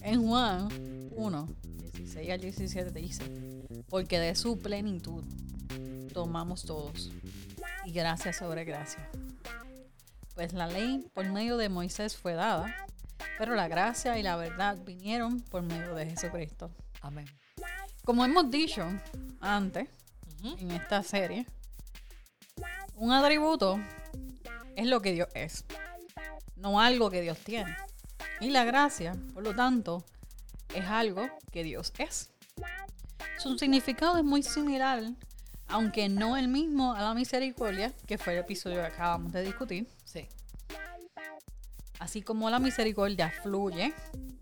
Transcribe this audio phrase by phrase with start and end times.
[0.00, 0.68] En Juan
[1.10, 1.48] 1,
[1.92, 3.24] 16 al 17 dice,
[3.88, 5.24] porque de su plenitud
[6.12, 7.10] tomamos todos,
[7.84, 9.08] y gracia sobre gracia.
[10.34, 12.74] Pues la ley por medio de Moisés fue dada,
[13.38, 16.70] pero la gracia y la verdad vinieron por medio de Jesucristo.
[17.00, 17.26] Amén.
[18.04, 18.86] Como hemos dicho
[19.40, 19.88] antes,
[20.58, 21.46] en esta serie,
[22.94, 23.78] un atributo
[24.76, 25.64] es lo que Dios es,
[26.56, 27.76] no algo que Dios tiene.
[28.40, 30.04] Y la gracia, por lo tanto,
[30.74, 32.30] es algo que Dios es.
[33.38, 35.02] Su significado es muy similar,
[35.68, 39.88] aunque no el mismo a la misericordia, que fue el episodio que acabamos de discutir.
[40.04, 40.28] Sí.
[41.98, 43.94] Así como la misericordia fluye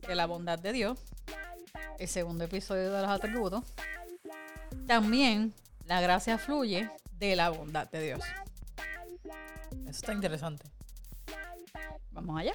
[0.06, 0.98] de la bondad de Dios,
[1.98, 3.64] el segundo episodio de los atributos,
[4.86, 5.54] también
[5.86, 8.20] la gracia fluye de la bondad de Dios.
[9.72, 10.66] Eso está interesante.
[12.10, 12.54] Vamos allá.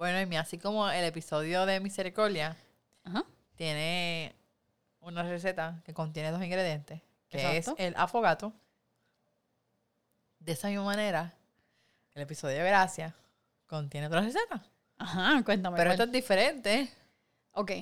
[0.00, 2.56] Bueno, y mira, así como el episodio de Misericordia
[3.04, 3.22] Ajá.
[3.54, 4.34] tiene
[5.00, 7.74] una receta que contiene dos ingredientes, que Exacto.
[7.76, 8.54] es el afogato.
[10.38, 11.34] De esa misma manera,
[12.14, 13.14] el episodio de Gracia
[13.66, 14.64] contiene otra receta.
[14.96, 15.76] Ajá, cuéntame.
[15.76, 15.92] Pero cuál.
[15.92, 16.90] esto es diferente.
[17.52, 17.72] Ok.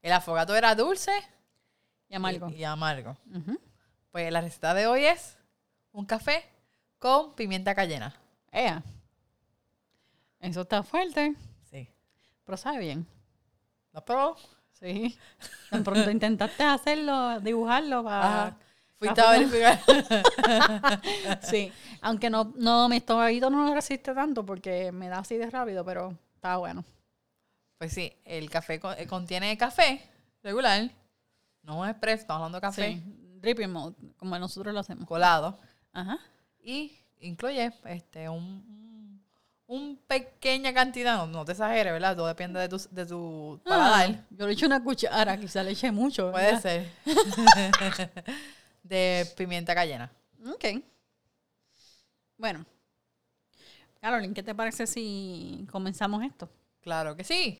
[0.00, 1.12] El afogato era dulce
[2.08, 2.48] Y amargo.
[2.48, 3.14] y, y amargo.
[4.10, 5.36] Pues la receta de hoy es
[5.92, 6.48] un café
[6.98, 8.16] con pimienta cayena.
[8.50, 8.82] Ea.
[10.40, 11.34] Eso está fuerte,
[11.70, 11.88] Sí.
[12.44, 13.06] pero sabe bien.
[13.92, 14.36] ¿Lo probó?
[14.72, 15.16] Sí.
[15.70, 18.42] Tan pronto intentaste hacerlo, dibujarlo para...
[18.46, 18.56] Ajá.
[18.98, 19.80] Fuiste a verificar.
[21.42, 21.72] Sí.
[22.00, 25.84] Aunque no, no, mi estomaguito no lo resiste tanto porque me da así de rápido,
[25.84, 26.84] pero está bueno.
[27.78, 30.02] Pues sí, el café eh, contiene café
[30.42, 30.90] regular.
[31.62, 33.02] No es expreso, estamos hablando de café Sí.
[33.40, 35.06] Dripping mode, como nosotros lo hacemos.
[35.06, 35.58] colado.
[35.92, 36.18] Ajá.
[36.60, 38.97] Y incluye este un,
[39.68, 42.16] un pequeña cantidad, no, no te exageres, ¿verdad?
[42.16, 44.10] Todo depende de tu, de tu paladar.
[44.10, 46.32] Ah, yo le eché una cuchara, quizá le eché mucho.
[46.32, 46.90] Puede ser.
[48.82, 50.10] de pimienta cayena.
[50.46, 50.82] Ok.
[52.38, 52.64] Bueno.
[54.00, 56.48] Carolyn, ¿qué te parece si comenzamos esto?
[56.80, 57.58] Claro que sí.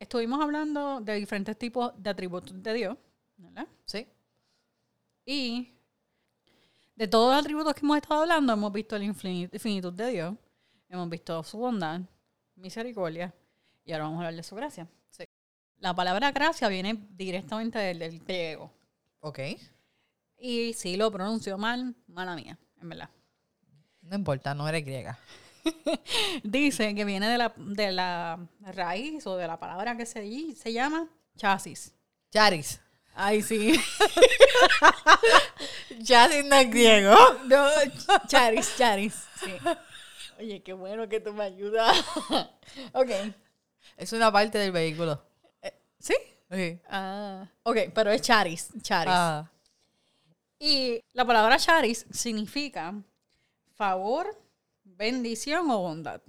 [0.00, 2.98] Estuvimos hablando de diferentes tipos de atributos de Dios,
[3.36, 3.68] ¿verdad?
[3.84, 4.08] Sí.
[5.24, 5.74] Y
[6.96, 10.34] de todos los atributos que hemos estado hablando, hemos visto la infini- infinitud de Dios,
[10.88, 12.00] hemos visto su bondad,
[12.56, 13.34] misericordia,
[13.84, 14.88] y ahora vamos a hablar de su gracia.
[15.10, 15.24] Sí.
[15.78, 18.70] La palabra gracia viene directamente del, del griego.
[19.20, 19.40] Ok.
[20.38, 23.10] Y si lo pronuncio mal, mala mía, en verdad.
[24.02, 25.18] No importa, no eres griega.
[26.44, 30.72] Dice que viene de la, de la raíz o de la palabra que se, se
[30.72, 31.94] llama chasis.
[32.30, 32.80] Charis.
[33.14, 33.80] Ay, sí.
[36.02, 37.14] Charis no es griego.
[37.46, 37.66] No,
[38.26, 39.14] charis, charis.
[39.40, 39.52] Sí.
[40.38, 41.96] Oye, qué bueno que tú me ayudas.
[42.92, 43.10] ok.
[43.96, 45.22] Es una parte del vehículo.
[45.98, 46.14] ¿Sí?
[46.50, 46.78] Sí.
[46.88, 49.14] Ah, ok, pero es charis, charis.
[49.16, 49.48] Ah,
[50.58, 52.94] Y la palabra charis significa
[53.74, 54.36] favor,
[54.84, 56.20] bendición o bondad.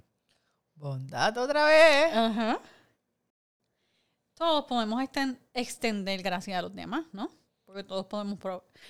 [0.76, 2.14] bondad otra vez.
[2.14, 2.58] Ajá.
[4.36, 7.30] Todos podemos exten- extender gracia a los demás, ¿no?
[7.64, 8.38] Porque todos podemos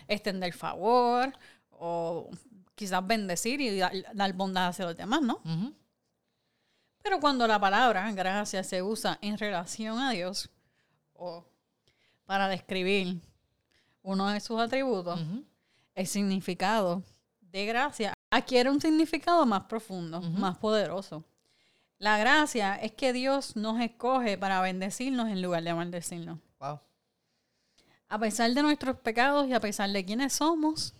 [0.09, 1.33] extender favor
[1.71, 2.29] o
[2.75, 5.41] quizás bendecir y dar, bondad hacia los demás, ¿no?
[7.03, 10.51] Pero cuando la palabra gracia se usa en relación a Dios
[11.15, 11.45] o
[12.25, 13.21] para describir
[14.03, 15.21] uno de sus atributos,
[15.95, 17.03] el significado
[17.41, 21.25] de gracia adquiere un significado más profundo, más poderoso.
[21.99, 26.39] La gracia es que Dios nos escoge para bendecirnos en lugar de maldecirnos.
[26.61, 26.81] Wow.
[28.09, 30.95] A pesar de nuestros pecados y a pesar de quiénes somos,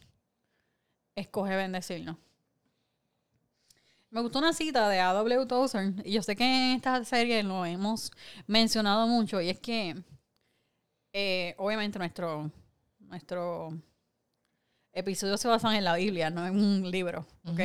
[1.15, 2.17] escoge bendecirnos.
[4.11, 5.47] Me gustó una cita de A.W.
[5.47, 8.11] Tozer, y yo sé que en esta serie lo hemos
[8.47, 9.95] mencionado mucho, y es que
[11.13, 12.51] eh, obviamente nuestro,
[13.01, 13.77] nuestro
[14.93, 17.61] episodio se basa en la Biblia, no en un libro, ¿ok?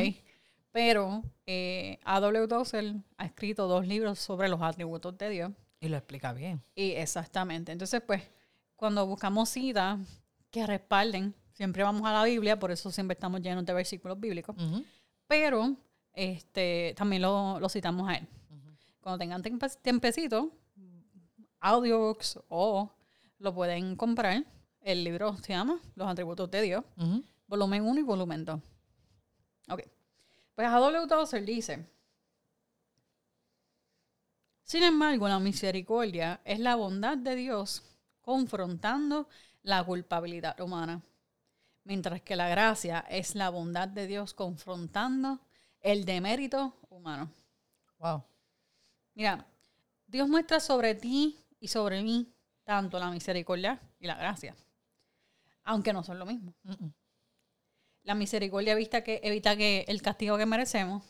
[0.72, 2.48] Pero eh, A.W.
[2.48, 5.52] Tozer ha escrito dos libros sobre los atributos de Dios.
[5.80, 6.62] Y lo explica bien.
[6.76, 7.72] Y exactamente.
[7.72, 8.22] Entonces, pues,
[8.76, 10.00] cuando buscamos citas
[10.50, 14.56] que respalden, siempre vamos a la Biblia, por eso siempre estamos llenos de versículos bíblicos,
[15.28, 15.76] pero
[16.14, 18.28] este también lo, lo citamos a él.
[19.02, 20.52] Cuando tengan tempe- tiempecito,
[21.60, 22.92] audiobooks o
[23.40, 24.44] lo pueden comprar.
[24.82, 26.84] El libro se llama Los atributos de Dios,
[27.48, 28.60] volumen 1 y volumen 2.
[29.70, 29.82] Ok.
[30.62, 31.08] Pues A.W.
[31.08, 31.84] Tozer dice,
[34.62, 37.82] sin embargo, la misericordia es la bondad de Dios
[38.22, 39.28] confrontando
[39.64, 41.02] la culpabilidad humana,
[41.84, 45.40] mientras que la gracia es la bondad de Dios confrontando
[45.80, 47.32] el demérito humano.
[47.98, 48.24] Wow.
[49.16, 49.44] Mira,
[50.06, 52.32] Dios muestra sobre ti y sobre mí
[52.66, 54.56] tanto la misericordia y la gracia,
[55.64, 56.54] aunque no son lo mismo.
[56.62, 56.90] Mm.
[58.04, 61.04] La misericordia evita que, evita que el castigo que merecemos,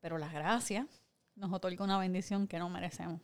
[0.00, 0.86] pero la gracia
[1.34, 3.20] nos otorga una bendición que no merecemos.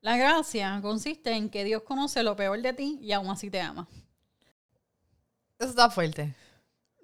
[0.00, 3.60] La gracia consiste en que Dios conoce lo peor de ti y aún así te
[3.60, 3.88] ama.
[5.58, 6.34] Eso está fuerte.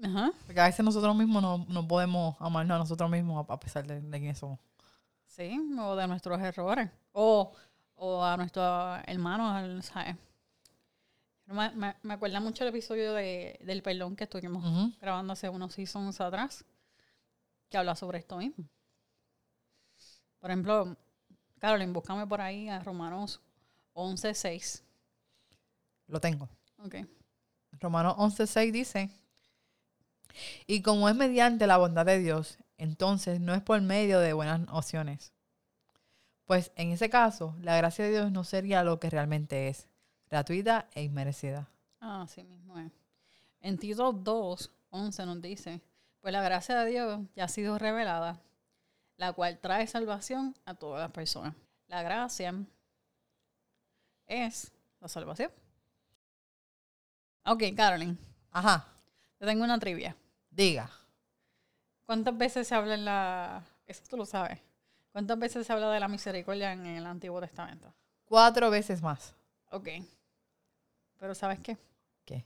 [0.02, 0.32] Ajá.
[0.46, 4.00] Porque a veces nosotros mismos no, no podemos amarnos a nosotros mismos a pesar de,
[4.00, 4.60] de quién somos.
[5.26, 6.88] Sí, o de nuestros errores.
[7.12, 7.52] O,
[7.96, 10.16] o a nuestros hermanos, ¿sabes?
[11.46, 15.74] Me, me, me acuerda mucho el episodio de, del perdón que estuvimos grabando hace unos
[15.74, 16.64] seasons atrás,
[17.68, 18.64] que habla sobre esto mismo.
[20.40, 20.96] Por ejemplo,
[21.58, 23.40] Carolyn, búscame por ahí a Romanos
[23.94, 24.82] 11.6.
[26.06, 26.48] Lo tengo.
[26.78, 26.96] Ok.
[27.72, 29.10] Romanos 11.6 dice,
[30.66, 34.60] y como es mediante la bondad de Dios, entonces no es por medio de buenas
[34.70, 35.32] opciones.
[36.44, 39.88] Pues en ese caso, la gracia de Dios no sería lo que realmente es,
[40.30, 41.68] gratuita e inmerecida.
[42.00, 42.92] Ah, así mismo es.
[43.60, 45.80] En Tito 2, 11 nos dice,
[46.20, 48.40] pues la gracia de Dios ya ha sido revelada,
[49.16, 51.54] la cual trae salvación a todas las personas.
[51.86, 52.54] La gracia
[54.26, 55.50] es la salvación.
[57.46, 58.18] Ok, Carolyn,
[58.50, 58.86] Ajá,
[59.38, 60.16] te tengo una trivia.
[60.50, 60.90] diga.
[62.06, 63.62] ¿Cuántas veces se habla en la...
[63.86, 64.60] Eso tú lo sabes.
[65.10, 67.92] ¿Cuántas veces se habla de la misericordia en el Antiguo Testamento?
[68.26, 69.34] Cuatro veces más.
[69.74, 69.88] Ok.
[71.18, 71.76] Pero ¿sabes qué?
[72.24, 72.44] ¿Qué?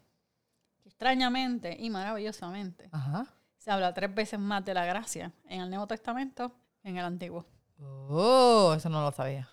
[0.82, 3.26] Que extrañamente y maravillosamente Ajá.
[3.58, 7.04] se habla tres veces más de la gracia en el Nuevo Testamento que en el
[7.04, 7.44] Antiguo.
[7.78, 9.46] Oh, eso no lo sabía.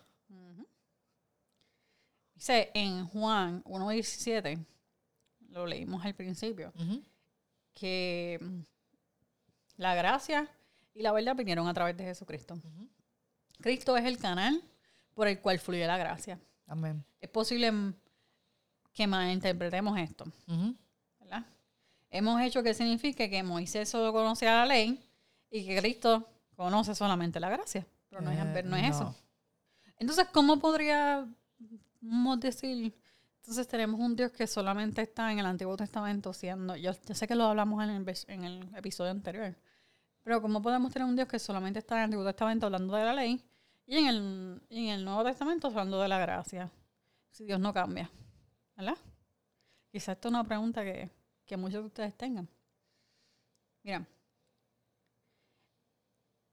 [2.34, 4.66] Dice en Juan 1.17,
[5.50, 6.72] lo leímos al principio,
[7.74, 8.60] que mm,
[9.78, 10.50] la gracia
[10.94, 12.58] y la verdad vinieron a través de Jesucristo.
[13.62, 14.62] Cristo es el canal
[15.14, 16.40] por el cual fluye la gracia.
[16.68, 17.04] Amén.
[17.22, 17.72] Es posible
[18.94, 20.26] que malinterpretemos esto.
[21.20, 21.46] ¿verdad?
[22.10, 25.00] Hemos hecho que signifique que Moisés solo conocía la ley
[25.52, 27.86] y que Cristo conoce solamente la gracia.
[28.10, 29.16] Pero no es, Eh, no es eso.
[29.98, 31.30] Entonces, ¿cómo podríamos
[32.40, 32.94] decir?
[33.42, 37.28] Entonces tenemos un Dios que solamente está en el Antiguo Testamento siendo, yo, yo sé
[37.28, 39.56] que lo hablamos en el, en el episodio anterior,
[40.24, 43.06] pero ¿cómo podemos tener un Dios que solamente está en el Antiguo Testamento hablando de
[43.06, 43.46] la ley
[43.88, 46.72] y en el, en el Nuevo Testamento hablando de la gracia?
[47.30, 48.10] Si Dios no cambia,
[48.76, 48.98] ¿verdad?
[49.92, 51.10] Quizás esto es una pregunta que,
[51.46, 52.50] que muchos de ustedes tengan.
[53.84, 54.08] Mira,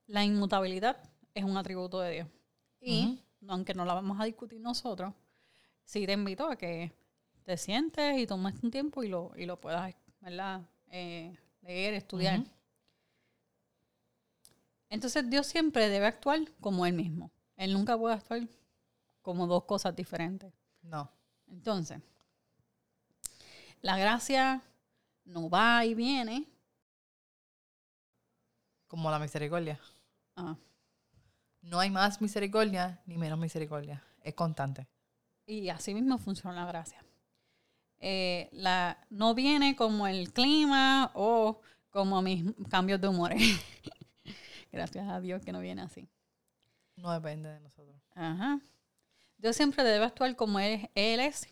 [0.06, 0.96] la inmutabilidad
[1.34, 2.28] es un atributo de Dios.
[2.80, 5.14] Y, aunque no la vamos a discutir nosotros,
[5.84, 6.92] sí te invito a que
[7.44, 10.62] te sientes y tomes un tiempo y lo, y lo puedas, ¿verdad?
[10.88, 12.42] Eh, leer, estudiar.
[14.92, 17.30] Entonces Dios siempre debe actuar como Él mismo.
[17.56, 18.46] Él nunca puede actuar
[19.22, 20.52] como dos cosas diferentes.
[20.82, 21.10] No.
[21.46, 22.02] Entonces,
[23.80, 24.62] la gracia
[25.24, 26.46] no va y viene.
[28.86, 29.80] Como la misericordia.
[30.36, 30.56] Ah,
[31.62, 34.04] No hay más misericordia ni menos misericordia.
[34.22, 34.86] Es constante.
[35.46, 37.02] y así mismo funciona la gracia.
[37.98, 43.32] Eh, la, no viene como el clima o como mis cambios de humor.
[44.72, 46.08] Gracias a Dios que no viene así.
[46.96, 47.96] No depende de nosotros.
[48.14, 48.60] Ajá.
[49.36, 51.46] Dios siempre debe actuar como Él, él es,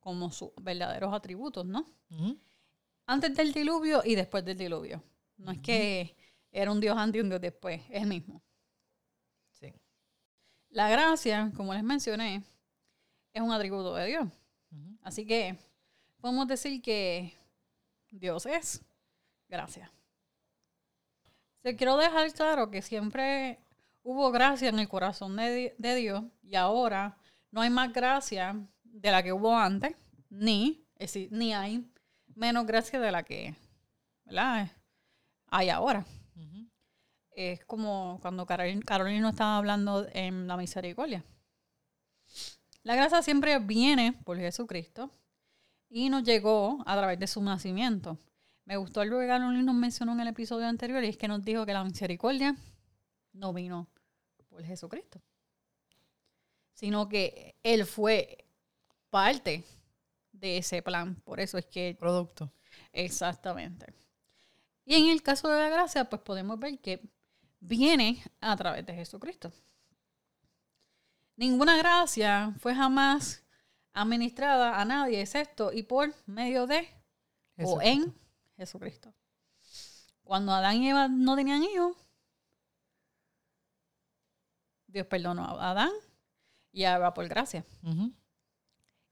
[0.00, 1.86] como sus verdaderos atributos, ¿no?
[3.06, 5.02] Antes del diluvio y después del diluvio.
[5.36, 6.16] No es que
[6.50, 8.42] era un Dios antes y un Dios después, es el mismo.
[9.52, 9.72] Sí.
[10.70, 12.42] La gracia, como les mencioné,
[13.32, 14.28] es un atributo de Dios.
[15.02, 15.58] Así que
[16.16, 17.34] podemos decir que
[18.10, 18.82] Dios es
[19.48, 19.92] gracia.
[21.64, 23.58] Se quiero dejar claro que siempre
[24.02, 27.16] hubo gracia en el corazón de, de Dios y ahora
[27.50, 29.96] no hay más gracia de la que hubo antes,
[30.28, 31.90] ni, es decir, ni hay
[32.34, 33.54] menos gracia de la que
[34.26, 34.70] ¿verdad?
[35.48, 36.04] hay ahora.
[37.30, 41.24] Es como cuando Carol- Carolina estaba hablando en la misericordia.
[42.82, 45.10] La gracia siempre viene por Jesucristo
[45.88, 48.18] y nos llegó a través de su nacimiento.
[48.64, 51.44] Me gustó algo que Carolina nos mencionó en el episodio anterior y es que nos
[51.44, 52.56] dijo que la misericordia
[53.32, 53.88] no vino
[54.48, 55.20] por Jesucristo,
[56.72, 58.46] sino que Él fue
[59.10, 59.64] parte
[60.32, 61.16] de ese plan.
[61.24, 62.52] Por eso es que Producto.
[62.92, 63.92] Exactamente.
[64.84, 67.02] Y en el caso de la gracia, pues podemos ver que
[67.60, 69.52] viene a través de Jesucristo.
[71.36, 73.42] Ninguna gracia fue jamás
[73.92, 76.88] administrada a nadie excepto y por medio de
[77.58, 78.14] o en
[78.56, 79.12] Jesucristo.
[80.22, 81.96] Cuando Adán y Eva no tenían hijos,
[84.86, 85.90] Dios perdonó a Adán
[86.72, 87.64] y a Eva por gracia.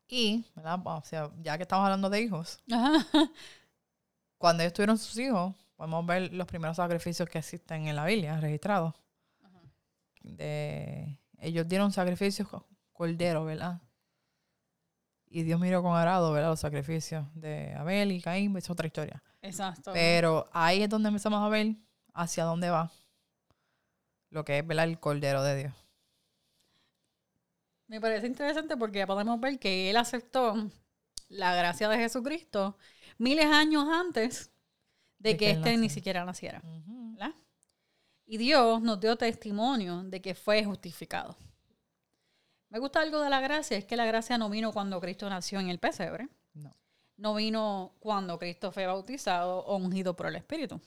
[0.08, 0.80] Y, ¿verdad?
[0.84, 3.06] O sea, ya que estamos hablando de hijos, Ajá.
[4.38, 8.38] cuando ellos tuvieron sus hijos, podemos ver los primeros sacrificios que existen en la Biblia,
[8.40, 8.94] registrados.
[10.20, 13.80] De, ellos dieron sacrificios co- cordero, ¿verdad?
[15.35, 16.51] Y Dios miró con agrado, ¿verdad?
[16.51, 19.23] Los sacrificios de Abel y Caín, es otra historia.
[19.41, 19.93] Exacto.
[19.95, 21.75] Pero ahí es donde empezamos a ver
[22.12, 22.93] hacia dónde va
[24.33, 24.87] lo que es, ¿verdad?
[24.87, 25.75] El cordero de Dios.
[27.87, 30.55] Me parece interesante porque ya podemos ver que él aceptó
[31.29, 32.77] la gracia de Jesucristo
[33.19, 34.51] miles de años antes
[35.19, 36.62] de, De que éste ni siquiera naciera.
[38.25, 41.37] Y Dios nos dio testimonio de que fue justificado.
[42.73, 45.61] Me gusta algo de la gracia, es que la gracia no vino cuando Cristo nació
[45.61, 46.75] en el pesebre, No.
[47.19, 50.81] no vino cuando Cristo fue bautizado o ungido por el Espíritu,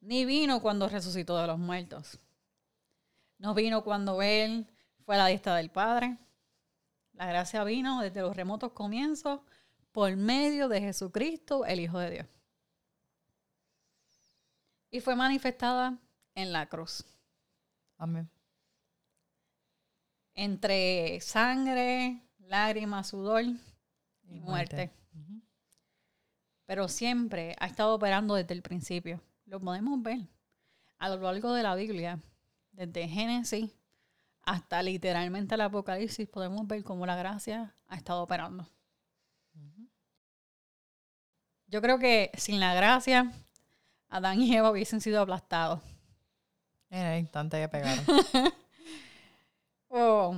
[0.00, 2.18] ni vino cuando resucitó de los muertos,
[3.36, 4.66] no vino cuando Él
[5.04, 6.16] fue a la diestra del Padre.
[7.12, 9.40] La gracia vino desde los remotos comienzos
[9.92, 12.26] por medio de Jesucristo, el Hijo de Dios
[14.92, 15.98] y fue manifestada
[16.34, 17.04] en la cruz.
[17.98, 18.30] Amén.
[20.34, 24.90] Entre sangre, lágrimas, sudor y muerte.
[26.66, 29.20] Pero siempre ha estado operando desde el principio.
[29.44, 30.20] Lo podemos ver
[30.98, 32.18] a lo largo de la Biblia,
[32.72, 33.70] desde Génesis
[34.44, 38.68] hasta literalmente el Apocalipsis, podemos ver cómo la gracia ha estado operando.
[41.66, 43.32] Yo creo que sin la gracia,
[44.08, 45.80] Adán y Eva hubiesen sido aplastados.
[46.90, 48.04] En el instante que pegaron.
[49.94, 50.34] Oh.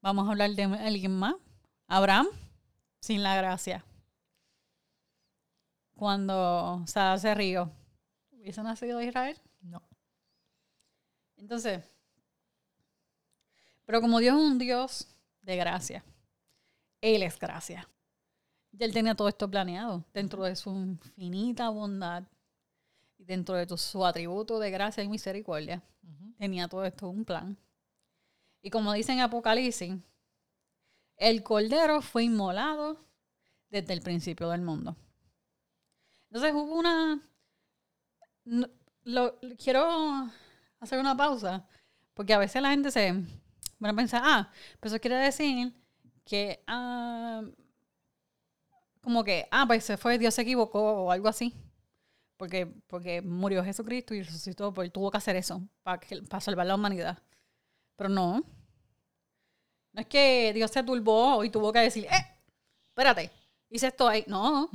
[0.00, 1.34] Vamos a hablar de alguien más.
[1.86, 2.28] Abraham,
[2.98, 3.84] sin la gracia.
[5.94, 7.70] Cuando Sara se rió,
[8.30, 9.36] ¿hubiese nacido Israel?
[9.60, 9.82] No.
[11.36, 11.84] Entonces,
[13.84, 15.06] pero como Dios es un Dios
[15.42, 16.02] de gracia,
[17.02, 17.86] Él es gracia.
[18.72, 22.22] Y Él tenía todo esto planeado dentro de su infinita bondad
[23.18, 25.82] y dentro de su atributo de gracia y misericordia.
[26.38, 27.58] Tenía todo esto un plan.
[28.62, 29.94] Y como dice en Apocalipsis,
[31.18, 32.98] el cordero fue inmolado
[33.70, 34.96] desde el principio del mundo.
[36.30, 37.20] Entonces hubo una...
[38.44, 38.68] no-
[39.04, 40.28] lo- quiero
[40.80, 41.66] hacer una pausa,
[42.14, 43.12] porque a veces la gente se...
[43.78, 45.72] Van a pensar, ah, pero eso quiere decir
[46.24, 46.62] que...
[46.66, 47.42] ah,
[49.00, 51.54] como que, ah, pues se fue, Dios se equivocó o algo así.
[52.36, 56.66] Porque, porque murió Jesucristo y resucitó, porque tuvo que hacer eso para, que- para salvar
[56.66, 57.22] la humanidad.
[58.00, 58.42] Pero no.
[59.92, 62.26] No es que Dios se turbó y tuvo que decir, eh,
[62.88, 63.30] espérate,
[63.68, 64.24] hice esto ahí.
[64.26, 64.70] No,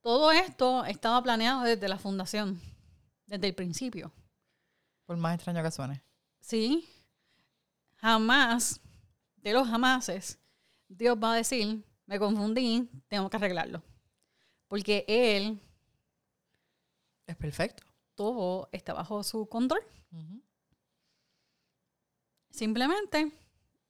[0.00, 2.60] todo esto estaba planeado desde la fundación,
[3.26, 4.10] desde el principio.
[5.04, 6.02] Por más extraño que suene.
[6.40, 6.88] Sí.
[7.94, 8.80] Jamás,
[9.36, 10.40] de los jamases,
[10.88, 13.84] Dios va a decir, me confundí, tengo que arreglarlo.
[14.66, 15.60] Porque Él,
[17.24, 17.84] Es perfecto.
[18.16, 19.82] todo está bajo su control.
[22.56, 23.30] Simplemente,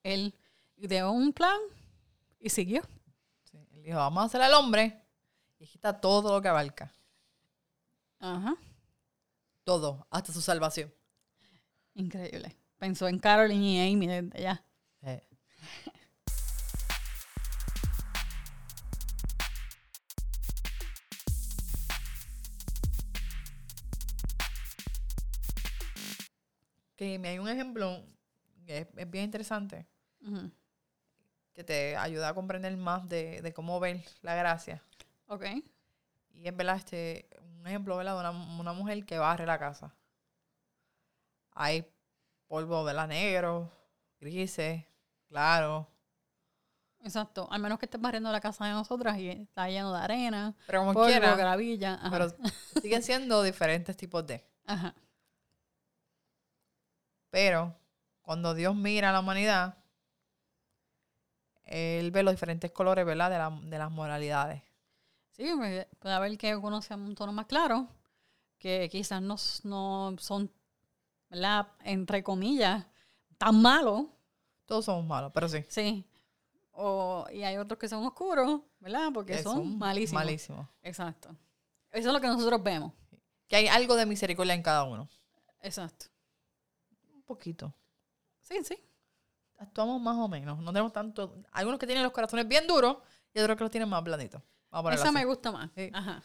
[0.02, 0.35] Él
[0.76, 1.56] ideó un plan
[2.40, 2.82] y siguió.
[3.44, 3.64] Sí.
[3.70, 5.04] Él dijo, vamos a hacer al hombre.
[5.61, 6.92] Y está todo lo que abarca.
[8.18, 8.56] Ajá.
[9.62, 10.92] Todo, hasta su salvación.
[11.94, 12.56] Increíble.
[12.76, 14.64] Pensó en Caroline y Amy desde allá.
[15.02, 15.23] Eh,
[26.96, 28.02] Que me hay un ejemplo
[28.73, 29.87] es, es bien interesante,
[31.52, 34.82] que te ayuda a comprender más de, de cómo ver la gracia.
[35.28, 35.44] Ok.
[36.35, 37.28] Y es verdad, este,
[37.61, 38.14] un ejemplo, ¿verdad?
[38.14, 38.30] De una,
[38.61, 39.94] una mujer que barre la casa.
[41.54, 41.87] Hay
[42.46, 43.08] polvo, ¿verdad?
[43.08, 43.73] Negro,
[44.20, 44.85] grises,
[45.28, 45.88] claro.
[47.00, 47.49] Exacto.
[47.50, 50.80] Al menos que estés barriendo la casa de nosotras y está lleno de arena, Pero
[50.80, 51.94] como polvo, quiera, gravilla.
[51.94, 52.11] Ajá.
[52.11, 52.35] pero
[52.82, 54.44] siguen siendo diferentes tipos de.
[54.66, 54.94] Ajá.
[57.30, 57.75] Pero
[58.26, 59.78] cuando Dios mira a la humanidad,
[61.64, 63.30] Él ve los diferentes colores, ¿verdad?
[63.30, 64.62] De, la- de las moralidades.
[65.30, 65.49] Sí,
[66.00, 67.88] puede haber que uno sea un tono más claro,
[68.59, 70.50] que quizás no, no son,
[71.28, 71.68] ¿verdad?
[71.85, 72.87] Entre comillas,
[73.38, 74.06] tan malos,
[74.64, 75.64] Todos somos malos, pero sí.
[75.68, 76.04] sí.
[76.73, 79.11] O, y hay otros que son oscuros, ¿verdad?
[79.14, 80.23] Porque que son, malísimos.
[80.25, 80.68] malísimos.
[80.83, 81.30] Exacto.
[81.92, 82.92] Eso es lo que nosotros vemos.
[83.49, 85.09] Que hay algo de misericordia en cada uno.
[85.62, 86.06] Exacto.
[87.14, 87.73] Un poquito.
[88.47, 88.79] Sí, sí.
[89.59, 90.59] Actuamos más o menos.
[90.59, 91.43] No tenemos tanto.
[91.53, 92.99] Algunos que tienen los corazones bien duros
[93.33, 94.43] y otros que los tienen más blanditos.
[94.71, 95.15] Vamos a Esa así.
[95.15, 95.71] me gusta más.
[95.75, 95.91] Sí.
[95.93, 96.23] Ajá.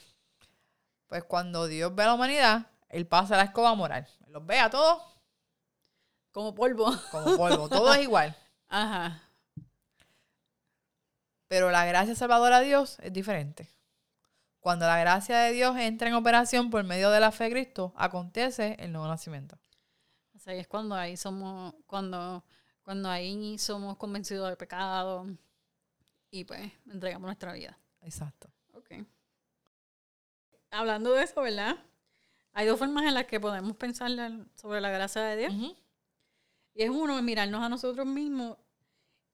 [1.08, 4.08] Pues cuando Dios ve a la humanidad, Él pasa la escoba moral.
[4.28, 5.02] Los ve a todos
[6.32, 6.92] Como polvo.
[7.12, 7.70] como polvo.
[7.70, 8.36] Todo es igual.
[8.70, 9.22] Ajá.
[11.48, 13.70] Pero la gracia salvadora de Dios es diferente.
[14.62, 17.94] Cuando la gracia de Dios entra en operación por medio de la fe de Cristo,
[17.98, 19.58] acontece el nuevo nacimiento.
[20.42, 22.44] Sea, es cuando ahí somos, cuando,
[22.82, 25.28] cuando ahí somos convencidos del pecado
[26.32, 27.78] y pues entregamos nuestra vida.
[28.02, 28.50] Exacto.
[28.74, 28.90] Ok.
[30.72, 31.78] Hablando de eso, ¿verdad?
[32.54, 34.10] Hay dos formas en las que podemos pensar
[34.56, 35.54] sobre la gracia de Dios.
[36.74, 38.58] Y es uno, mirarnos a nosotros mismos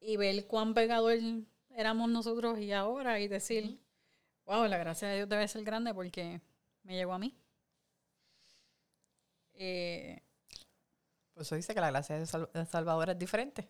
[0.02, 1.18] y ver cuán pecador
[1.70, 3.80] éramos nosotros y ahora y decir,
[4.46, 6.42] wow, la gracia de Dios debe ser grande porque
[6.84, 7.34] me llegó a mí.
[9.54, 10.22] Eh,
[11.38, 13.70] Por eso dice que la gracia de Sal- de Salvador es diferente.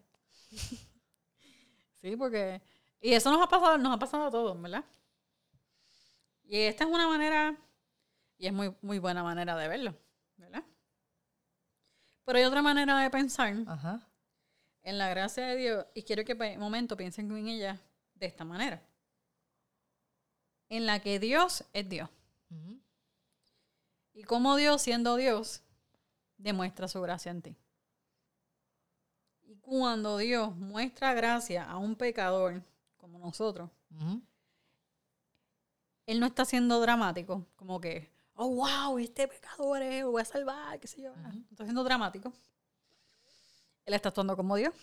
[2.00, 2.62] sí, porque...
[3.02, 4.86] Y eso nos ha pasado, nos ha pasado a todos, ¿verdad?
[6.46, 7.58] Y esta es una manera,
[8.38, 9.98] y es muy, muy buena manera de verlo,
[10.38, 10.64] ¿verdad?
[12.24, 14.00] Pero hay otra manera de pensar Ajá.
[14.84, 17.82] en la gracia de Dios y quiero que por un momento piensen en ella
[18.16, 18.82] de esta manera.
[20.70, 22.10] En la que Dios es Dios.
[24.14, 25.64] Y como Dios, siendo Dios,
[26.38, 27.58] demuestra su gracia en ti.
[29.44, 32.62] Y cuando Dios muestra gracia a un pecador
[32.98, 33.70] como nosotros.
[36.06, 40.25] Él no está siendo dramático, como que, oh, wow, este pecador es, lo voy a
[40.25, 41.15] salvar, qué sé yo.
[41.15, 42.32] No está siendo dramático.
[43.86, 44.74] Él está actuando como Dios.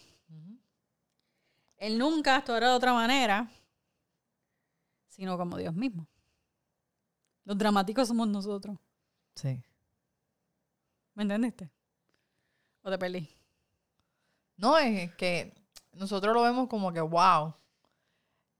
[1.76, 3.50] Él nunca actuará de otra manera,
[5.08, 6.06] sino como Dios mismo.
[7.44, 8.78] Los dramáticos somos nosotros.
[9.34, 9.62] Sí.
[11.14, 11.71] ¿Me entendiste?
[12.83, 13.28] ¿O te perdí?
[14.56, 15.54] No, es que
[15.92, 17.54] nosotros lo vemos como que, wow,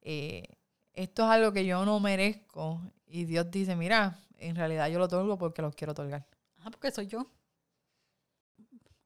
[0.01, 0.45] eh,
[0.93, 2.81] esto es algo que yo no merezco.
[3.07, 6.27] Y Dios dice, mira, en realidad yo lo otorgo porque lo quiero otorgar.
[6.61, 7.27] Ah, porque soy yo.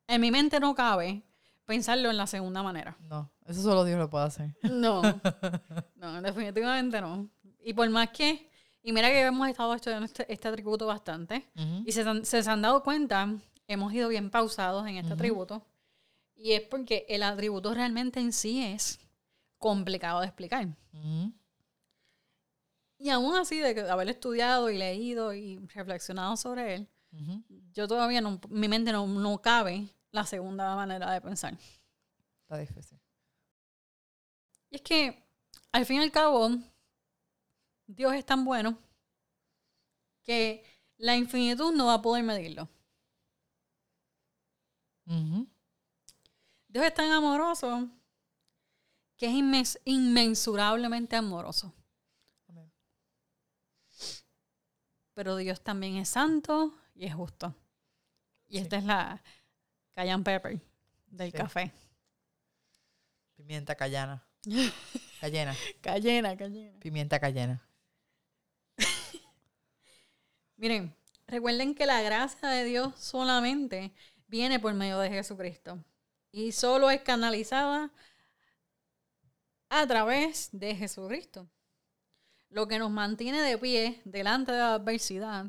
[0.07, 1.23] En mi mente no cabe
[1.65, 2.97] pensarlo en la segunda manera.
[3.01, 4.57] No, eso solo Dios lo puede hacer.
[4.63, 5.03] No,
[5.97, 7.29] no, definitivamente no.
[7.61, 8.51] Y por más que,
[8.89, 11.83] y mira que hemos estado estudiando este, este atributo bastante, Ujú.
[11.85, 13.29] y se, han- se han dado cuenta,
[13.67, 15.15] hemos ido bien pausados en este Ujú.
[15.15, 15.67] atributo,
[16.35, 18.99] y es porque el atributo realmente en sí es
[19.59, 20.67] complicado de explicar.
[20.95, 21.33] Ujú.
[22.97, 27.45] Y aún así, de haber estudiado y leído y reflexionado sobre él, Ujú.
[27.75, 31.59] yo todavía no, mi mente no, no cabe la segunda manera de pensar.
[32.41, 32.99] Está difícil.
[34.71, 35.23] Y es que,
[35.73, 36.49] al fin y al cabo,
[37.89, 38.79] Dios es tan bueno
[40.23, 40.63] que
[40.99, 42.69] la infinitud no va a poder medirlo.
[46.69, 47.89] Dios es tan amoroso
[49.17, 51.75] que es inmens- inmensurablemente amoroso.
[52.49, 52.71] Amén.
[55.15, 57.55] Pero Dios también es santo y es justo.
[58.49, 58.63] Y Sí.
[58.65, 59.23] esta es la
[59.93, 60.61] cayenne pepper
[61.07, 61.37] del Sí.
[61.39, 61.73] café.
[63.35, 64.23] Pimienta cayena.
[65.21, 65.57] Cayena.
[65.81, 66.79] Cayena, cayena.
[66.81, 67.61] Pimienta cayena.
[70.59, 70.93] Miren,
[71.29, 73.93] recuerden que la gracia de Dios solamente
[74.27, 75.79] viene por medio de Jesucristo
[76.33, 77.93] y solo es canalizada
[79.69, 81.49] a través de Jesucristo.
[82.51, 85.47] Lo que nos mantiene de pie delante de la adversidad,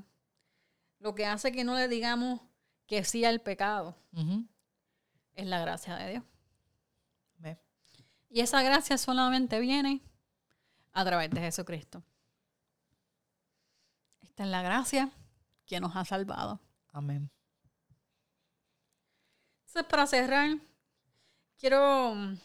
[0.99, 2.41] lo que hace que no le digamos
[2.85, 3.97] que sí al pecado,
[5.33, 6.23] es la gracia de Dios.
[8.29, 10.03] Y esa gracia solamente viene
[10.91, 12.03] a través de Jesucristo.
[14.39, 15.11] Es la gracia
[15.65, 16.59] que nos ha salvado.
[16.93, 17.29] Amén.
[19.67, 20.57] Entonces, para cerrar,
[21.57, 22.37] quiero mm,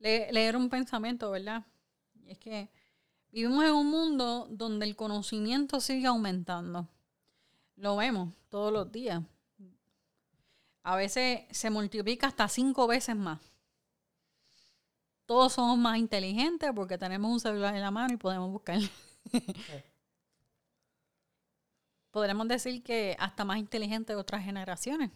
[0.00, 1.64] le- leer un pensamiento, ¿verdad?
[2.24, 2.68] Y es que
[3.30, 6.88] vivimos en un mundo donde el conocimiento sigue aumentando.
[7.76, 9.22] Lo vemos todos los días.
[10.82, 13.40] A veces se multiplica hasta cinco veces más.
[15.24, 18.80] Todos somos más inteligentes porque tenemos un celular en la mano y podemos buscar.
[22.10, 25.10] Podremos decir que hasta más inteligentes de otras generaciones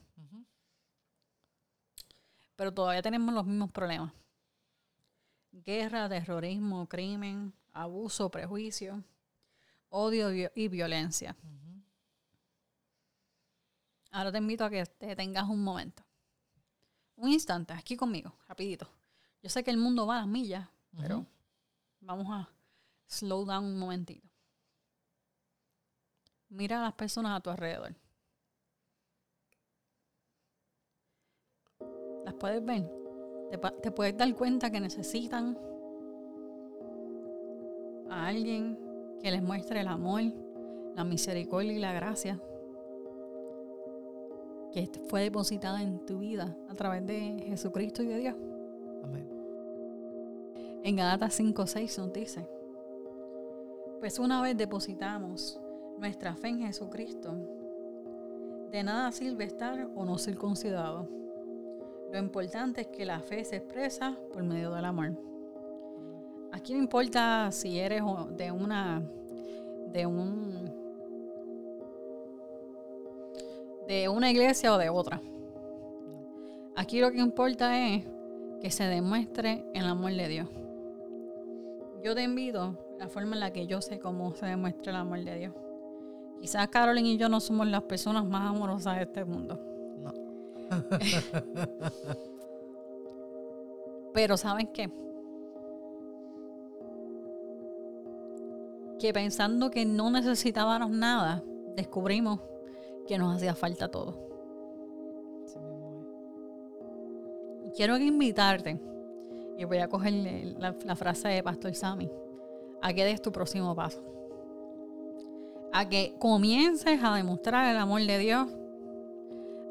[2.56, 4.12] pero todavía tenemos los mismos problemas.
[5.52, 9.02] Guerra, terrorismo, crimen, abuso, prejuicio,
[9.88, 11.36] odio y violencia.
[14.10, 16.04] Ahora te invito a que te tengas un momento.
[17.16, 18.88] Un instante, aquí conmigo, rapidito.
[19.42, 21.26] Yo sé que el mundo va a las millas, pero
[22.00, 22.48] vamos a
[23.06, 24.28] slow down un momentito.
[26.54, 27.96] Mira a las personas a tu alrededor.
[32.24, 32.88] ¿Las puedes ver?
[33.82, 35.58] ¿Te, puedes dar cuenta que necesitan
[38.08, 38.78] a alguien
[39.20, 40.22] que les muestre el amor,
[40.94, 42.40] la misericordia y la gracia?
[44.72, 48.34] que fue depositada en tu vida a través de Jesucristo y de Dios.
[49.04, 49.28] Amén.
[50.82, 52.44] En Galatas 5:6 nos dice,
[54.00, 55.60] pues una vez depositamos
[55.98, 57.34] nuestra fe en Jesucristo,
[58.70, 61.08] de nada sirve estar o no circuncidado.
[62.12, 65.16] Lo importante es que la fe se expresa por medio del amor.
[66.52, 68.02] Aquí no importa si eres
[68.36, 69.02] de una
[69.92, 70.72] de un
[73.86, 75.20] de una iglesia o de otra.
[76.76, 78.04] Aquí lo que importa es
[78.60, 80.48] que se demuestre el amor de Dios.
[82.02, 85.22] Yo te invito la forma en la que yo sé cómo se demuestra el amor
[85.22, 85.54] de Dios.
[86.40, 89.58] Quizás Carolyn y yo no somos las personas más amorosas de este mundo.
[89.98, 90.12] No.
[94.14, 94.90] Pero ¿saben qué?
[98.98, 101.42] Que pensando que no necesitábamos nada,
[101.74, 102.40] descubrimos
[103.06, 104.24] que nos hacía falta todo.
[107.74, 108.80] Quiero invitarte,
[109.58, 110.12] y voy a coger
[110.58, 112.08] la, la frase de Pastor Sammy,
[112.80, 114.00] a que des tu próximo paso.
[115.76, 118.48] A que comiences a demostrar el amor de Dios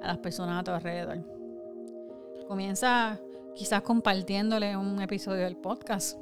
[0.02, 1.20] a las personas a tu alrededor.
[2.46, 3.22] Comienza
[3.56, 6.20] quizás compartiéndole un episodio del podcast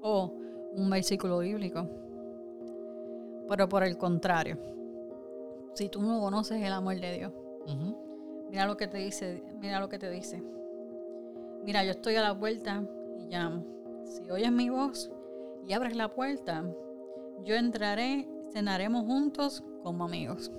[0.00, 0.32] o
[0.72, 1.86] un versículo bíblico.
[3.46, 4.56] Pero por el contrario,
[5.74, 7.32] si tú no conoces el amor de Dios,
[8.50, 10.42] mira lo que te dice, mira lo que te dice.
[11.62, 12.82] Mira, yo estoy a la puerta
[13.18, 13.64] y llamo.
[14.04, 15.10] Si oyes mi voz
[15.66, 16.64] y abres la puerta,
[17.42, 20.50] yo entraré, cenaremos juntos como amigos.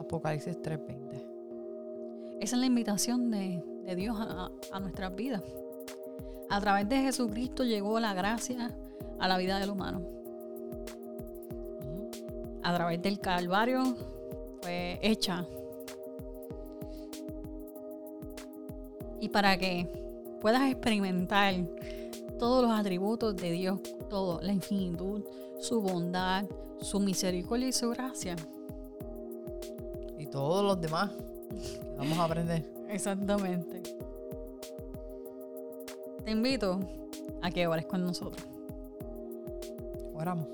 [0.00, 2.40] Apocalipsis 3:20.
[2.40, 5.42] Esa es la invitación de, de Dios a, a nuestras vidas.
[6.48, 8.74] A través de Jesucristo llegó la gracia
[9.20, 10.02] a la vida del humano.
[12.62, 13.94] A través del Calvario
[14.62, 15.46] fue hecha.
[19.20, 19.86] Y para que
[20.40, 21.54] puedas experimentar
[22.38, 25.22] todos los atributos de Dios, todo, la infinitud,
[25.58, 26.44] su bondad,
[26.80, 28.36] su misericordia y su gracia.
[30.18, 31.10] Y todos los demás
[31.50, 32.64] que vamos a aprender.
[32.88, 33.82] Exactamente.
[36.24, 36.80] Te invito
[37.42, 38.44] a que ores con nosotros.
[40.14, 40.46] Oramos.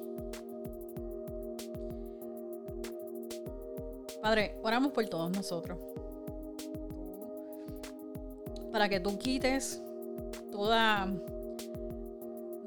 [4.20, 5.78] Padre, oramos por todos nosotros.
[8.70, 9.82] Para que tú quites
[10.50, 11.12] toda,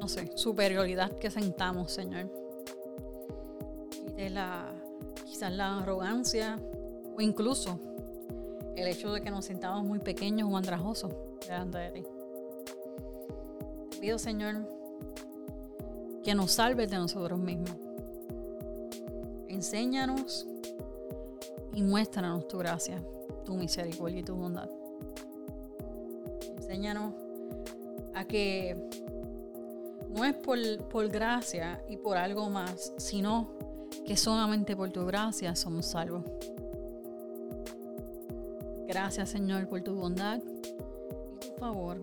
[0.04, 2.30] no sé, superioridad que sentamos, Señor.
[3.90, 4.70] Quite la,
[5.24, 6.60] quizás la arrogancia
[7.16, 7.80] o incluso
[8.76, 11.10] el hecho de que nos sintamos muy pequeños o andrajosos
[11.48, 12.04] delante de ti.
[13.92, 14.68] Te pido, Señor,
[16.22, 17.72] que nos salves de nosotros mismos.
[19.48, 20.46] Enséñanos
[21.74, 23.02] y muéstranos tu gracia,
[23.46, 24.70] tu misericordia y tu bondad.
[26.58, 27.14] Enséñanos
[28.14, 28.76] a que
[30.14, 30.58] no es por,
[30.90, 33.50] por gracia y por algo más, sino
[34.06, 36.24] que solamente por tu gracia somos salvos.
[38.88, 42.02] Gracias Señor por tu bondad y tu favor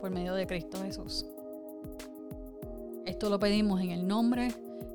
[0.00, 1.26] por medio de Cristo Jesús.
[3.04, 4.52] Esto lo pedimos en el nombre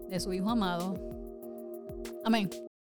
[0.09, 0.95] de su Hijo amado.
[2.23, 2.49] Amén.